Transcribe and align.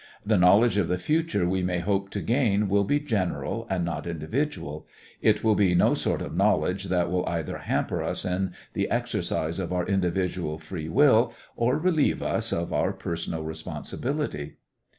The 0.25 0.35
knowledge 0.39 0.77
of 0.77 0.87
the 0.87 0.97
future 0.97 1.47
we 1.47 1.61
may 1.61 1.77
hope 1.77 2.09
to 2.09 2.21
gain 2.23 2.69
will 2.69 2.83
be 2.83 2.99
general 2.99 3.67
and 3.69 3.85
not 3.85 4.07
individual; 4.07 4.87
it 5.21 5.43
will 5.43 5.53
be 5.53 5.75
no 5.75 5.93
sort 5.93 6.23
of 6.23 6.35
knowledge 6.35 6.85
that 6.85 7.11
will 7.11 7.23
either 7.27 7.59
hamper 7.59 8.01
us 8.01 8.25
in 8.25 8.55
the 8.73 8.89
exercise 8.89 9.59
of 9.59 9.71
our 9.71 9.85
individual 9.85 10.57
free 10.57 10.89
will 10.89 11.33
or 11.55 11.77
relieve 11.77 12.23
us 12.23 12.51
of 12.51 12.73
our 12.73 12.91
personal 12.93 13.43
responsibility. 13.43 14.55